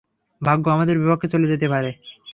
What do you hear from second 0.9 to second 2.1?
বিপক্ষে চলে যেতে পারে।